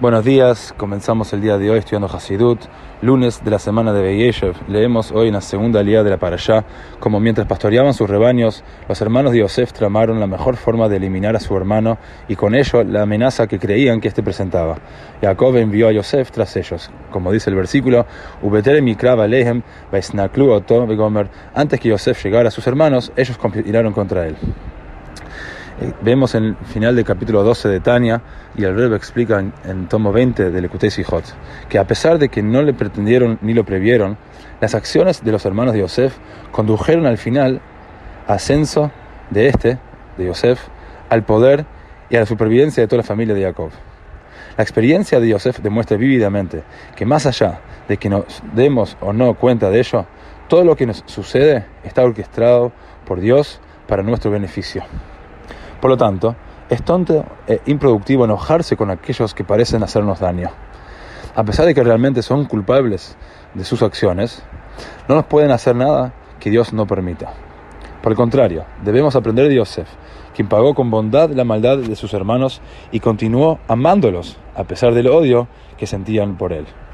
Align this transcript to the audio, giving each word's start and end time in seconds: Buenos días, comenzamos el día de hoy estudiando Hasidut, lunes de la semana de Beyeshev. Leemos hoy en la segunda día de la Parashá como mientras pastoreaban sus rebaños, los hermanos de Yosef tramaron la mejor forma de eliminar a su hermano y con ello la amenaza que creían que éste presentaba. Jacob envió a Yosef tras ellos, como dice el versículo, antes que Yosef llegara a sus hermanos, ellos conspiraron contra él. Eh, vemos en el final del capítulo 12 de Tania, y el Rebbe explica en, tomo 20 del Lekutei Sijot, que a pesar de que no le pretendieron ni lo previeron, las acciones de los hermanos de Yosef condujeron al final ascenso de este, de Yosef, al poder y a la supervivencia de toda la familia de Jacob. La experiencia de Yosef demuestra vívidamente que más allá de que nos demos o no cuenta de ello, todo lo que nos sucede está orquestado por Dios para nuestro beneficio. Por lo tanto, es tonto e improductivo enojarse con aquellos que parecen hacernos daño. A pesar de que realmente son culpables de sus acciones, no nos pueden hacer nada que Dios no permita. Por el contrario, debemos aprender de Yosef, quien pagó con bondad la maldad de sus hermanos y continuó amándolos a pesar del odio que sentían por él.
Buenos 0.00 0.24
días, 0.24 0.72
comenzamos 0.76 1.32
el 1.32 1.40
día 1.40 1.58
de 1.58 1.72
hoy 1.72 1.80
estudiando 1.80 2.06
Hasidut, 2.06 2.60
lunes 3.02 3.42
de 3.42 3.50
la 3.50 3.58
semana 3.58 3.92
de 3.92 4.00
Beyeshev. 4.00 4.54
Leemos 4.68 5.10
hoy 5.10 5.26
en 5.26 5.34
la 5.34 5.40
segunda 5.40 5.82
día 5.82 6.04
de 6.04 6.10
la 6.10 6.18
Parashá 6.18 6.64
como 7.00 7.18
mientras 7.18 7.48
pastoreaban 7.48 7.92
sus 7.94 8.08
rebaños, 8.08 8.62
los 8.88 9.00
hermanos 9.00 9.32
de 9.32 9.40
Yosef 9.40 9.72
tramaron 9.72 10.20
la 10.20 10.28
mejor 10.28 10.54
forma 10.54 10.88
de 10.88 10.98
eliminar 10.98 11.34
a 11.34 11.40
su 11.40 11.56
hermano 11.56 11.98
y 12.28 12.36
con 12.36 12.54
ello 12.54 12.84
la 12.84 13.02
amenaza 13.02 13.48
que 13.48 13.58
creían 13.58 14.00
que 14.00 14.06
éste 14.06 14.22
presentaba. 14.22 14.76
Jacob 15.20 15.56
envió 15.56 15.88
a 15.88 15.92
Yosef 15.92 16.30
tras 16.30 16.56
ellos, 16.56 16.92
como 17.10 17.32
dice 17.32 17.50
el 17.50 17.56
versículo, 17.56 18.06
antes 21.54 21.80
que 21.80 21.88
Yosef 21.88 22.24
llegara 22.24 22.48
a 22.48 22.52
sus 22.52 22.66
hermanos, 22.68 23.12
ellos 23.16 23.36
conspiraron 23.36 23.92
contra 23.92 24.28
él. 24.28 24.36
Eh, 25.80 25.92
vemos 26.00 26.34
en 26.34 26.44
el 26.44 26.56
final 26.56 26.96
del 26.96 27.04
capítulo 27.04 27.44
12 27.44 27.68
de 27.68 27.78
Tania, 27.78 28.20
y 28.56 28.64
el 28.64 28.74
Rebbe 28.74 28.96
explica 28.96 29.38
en, 29.38 29.86
tomo 29.88 30.12
20 30.12 30.50
del 30.50 30.62
Lekutei 30.62 30.90
Sijot, 30.90 31.24
que 31.68 31.78
a 31.78 31.86
pesar 31.86 32.18
de 32.18 32.28
que 32.28 32.42
no 32.42 32.62
le 32.62 32.74
pretendieron 32.74 33.38
ni 33.42 33.54
lo 33.54 33.64
previeron, 33.64 34.16
las 34.60 34.74
acciones 34.74 35.22
de 35.22 35.30
los 35.30 35.44
hermanos 35.44 35.74
de 35.74 35.80
Yosef 35.80 36.16
condujeron 36.50 37.06
al 37.06 37.16
final 37.16 37.60
ascenso 38.26 38.90
de 39.30 39.46
este, 39.46 39.78
de 40.16 40.26
Yosef, 40.26 40.60
al 41.10 41.22
poder 41.22 41.64
y 42.10 42.16
a 42.16 42.20
la 42.20 42.26
supervivencia 42.26 42.82
de 42.82 42.88
toda 42.88 42.98
la 42.98 43.06
familia 43.06 43.34
de 43.34 43.42
Jacob. 43.42 43.70
La 44.56 44.64
experiencia 44.64 45.20
de 45.20 45.28
Yosef 45.28 45.60
demuestra 45.60 45.96
vívidamente 45.96 46.64
que 46.96 47.06
más 47.06 47.24
allá 47.26 47.60
de 47.86 47.96
que 47.98 48.08
nos 48.08 48.42
demos 48.52 48.96
o 49.00 49.12
no 49.12 49.34
cuenta 49.34 49.70
de 49.70 49.78
ello, 49.78 50.06
todo 50.48 50.64
lo 50.64 50.74
que 50.74 50.86
nos 50.86 51.04
sucede 51.06 51.66
está 51.84 52.02
orquestado 52.02 52.72
por 53.06 53.20
Dios 53.20 53.60
para 53.86 54.02
nuestro 54.02 54.32
beneficio. 54.32 54.82
Por 55.80 55.90
lo 55.90 55.96
tanto, 55.96 56.34
es 56.68 56.82
tonto 56.82 57.24
e 57.46 57.60
improductivo 57.66 58.24
enojarse 58.24 58.76
con 58.76 58.90
aquellos 58.90 59.34
que 59.34 59.44
parecen 59.44 59.82
hacernos 59.82 60.20
daño. 60.20 60.50
A 61.34 61.44
pesar 61.44 61.66
de 61.66 61.74
que 61.74 61.84
realmente 61.84 62.22
son 62.22 62.46
culpables 62.46 63.16
de 63.54 63.64
sus 63.64 63.82
acciones, 63.82 64.42
no 65.08 65.14
nos 65.14 65.26
pueden 65.26 65.50
hacer 65.50 65.76
nada 65.76 66.12
que 66.40 66.50
Dios 66.50 66.72
no 66.72 66.86
permita. 66.86 67.32
Por 68.02 68.12
el 68.12 68.16
contrario, 68.16 68.64
debemos 68.84 69.16
aprender 69.16 69.48
de 69.48 69.56
Yosef, 69.56 69.88
quien 70.34 70.48
pagó 70.48 70.74
con 70.74 70.90
bondad 70.90 71.30
la 71.30 71.44
maldad 71.44 71.78
de 71.78 71.96
sus 71.96 72.14
hermanos 72.14 72.60
y 72.92 73.00
continuó 73.00 73.58
amándolos 73.68 74.36
a 74.54 74.64
pesar 74.64 74.94
del 74.94 75.08
odio 75.08 75.48
que 75.76 75.86
sentían 75.86 76.36
por 76.36 76.52
él. 76.52 76.66